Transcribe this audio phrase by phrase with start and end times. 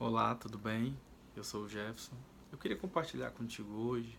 [0.00, 0.96] Olá, tudo bem?
[1.34, 2.14] Eu sou o Jefferson.
[2.52, 4.16] Eu queria compartilhar contigo hoje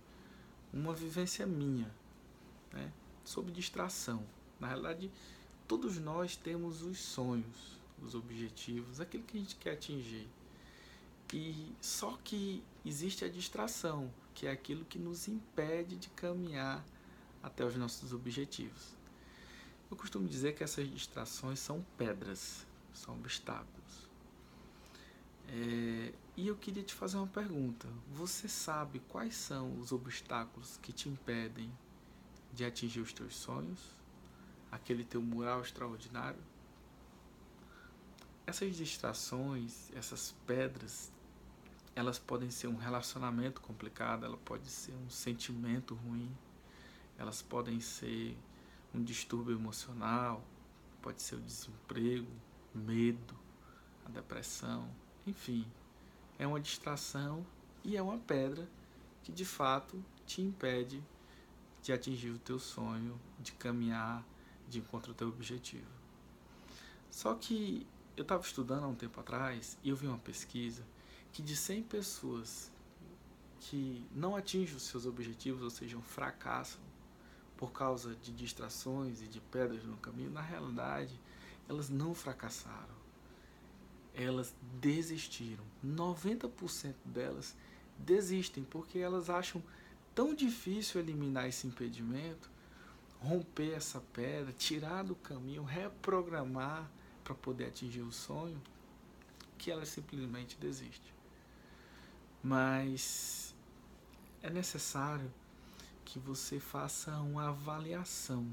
[0.73, 1.89] uma vivência minha,
[2.73, 2.91] né,
[3.23, 4.27] sobre distração.
[4.59, 5.09] Na realidade,
[5.69, 10.27] todos nós temos os sonhos, os objetivos, aquilo que a gente quer atingir.
[11.33, 16.83] E só que existe a distração, que é aquilo que nos impede de caminhar
[17.41, 18.97] até os nossos objetivos.
[19.89, 24.08] Eu costumo dizer que essas distrações são pedras, são obstáculos.
[25.51, 27.87] É, e eu queria te fazer uma pergunta.
[28.13, 31.71] Você sabe quais são os obstáculos que te impedem
[32.53, 33.79] de atingir os teus sonhos?
[34.71, 36.39] Aquele teu mural extraordinário?
[38.45, 41.11] Essas distrações, essas pedras,
[41.95, 46.31] elas podem ser um relacionamento complicado, ela pode ser um sentimento ruim,
[47.17, 48.37] elas podem ser
[48.93, 50.43] um distúrbio emocional,
[51.01, 52.31] pode ser o desemprego,
[52.73, 53.35] medo,
[54.05, 54.89] a depressão,
[55.29, 55.65] enfim,
[56.39, 57.45] é uma distração
[57.83, 58.67] e é uma pedra
[59.23, 61.03] que de fato te impede
[61.83, 64.25] de atingir o teu sonho, de caminhar,
[64.67, 65.87] de encontrar o teu objetivo.
[67.11, 67.85] Só que
[68.17, 70.83] eu estava estudando há um tempo atrás e eu vi uma pesquisa
[71.31, 72.71] que de 100 pessoas
[73.59, 76.81] que não atingem os seus objetivos, ou seja, fracassam
[77.55, 81.19] por causa de distrações e de pedras no caminho, na realidade,
[81.67, 82.99] elas não fracassaram
[84.23, 85.63] elas desistiram.
[85.85, 87.55] 90% delas
[87.97, 89.63] desistem porque elas acham
[90.13, 92.49] tão difícil eliminar esse impedimento,
[93.21, 96.89] romper essa pedra, tirar do caminho, reprogramar
[97.23, 98.61] para poder atingir o sonho,
[99.57, 101.13] que elas simplesmente desistem.
[102.41, 103.53] Mas
[104.41, 105.31] é necessário
[106.05, 108.47] que você faça uma avaliação.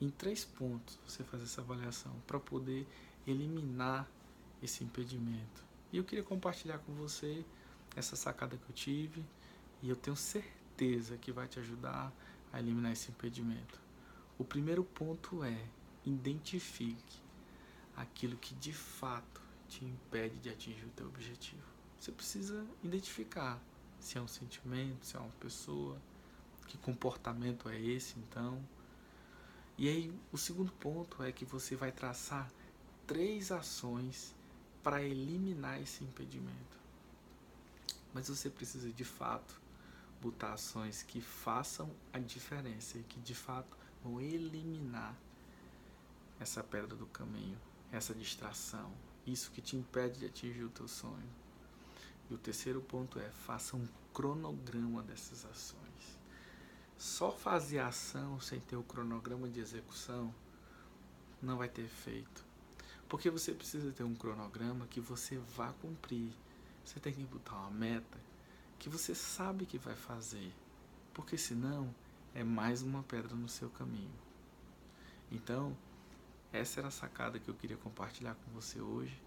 [0.00, 2.86] Em três pontos você faz essa avaliação para poder
[3.26, 4.08] eliminar
[4.64, 5.62] esse impedimento.
[5.92, 7.44] E eu queria compartilhar com você
[7.94, 9.24] essa sacada que eu tive
[9.82, 12.12] e eu tenho certeza que vai te ajudar
[12.52, 13.80] a eliminar esse impedimento.
[14.38, 15.64] O primeiro ponto é
[16.04, 17.22] identifique
[17.96, 21.62] aquilo que de fato te impede de atingir o teu objetivo.
[21.98, 23.62] Você precisa identificar
[24.00, 25.96] se é um sentimento, se é uma pessoa,
[26.66, 28.60] que comportamento é esse então.
[29.78, 32.50] E aí o segundo ponto é que você vai traçar
[33.06, 34.34] três ações
[34.84, 36.78] para eliminar esse impedimento.
[38.12, 39.60] Mas você precisa de fato
[40.20, 45.16] botar ações que façam a diferença e que de fato vão eliminar
[46.38, 47.58] essa pedra do caminho,
[47.90, 48.92] essa distração,
[49.26, 51.28] isso que te impede de atingir o teu sonho.
[52.30, 56.18] E o terceiro ponto é faça um cronograma dessas ações.
[56.96, 60.34] Só fazer ação sem ter o cronograma de execução
[61.42, 62.44] não vai ter efeito.
[63.08, 66.30] Porque você precisa ter um cronograma que você vá cumprir.
[66.84, 68.18] Você tem que botar uma meta
[68.78, 70.52] que você sabe que vai fazer.
[71.12, 71.94] Porque senão
[72.34, 74.10] é mais uma pedra no seu caminho.
[75.30, 75.76] Então,
[76.52, 79.20] essa era a sacada que eu queria compartilhar com você hoje.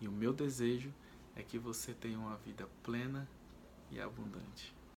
[0.00, 0.92] E o meu desejo
[1.34, 3.28] é que você tenha uma vida plena
[3.90, 4.74] e abundante.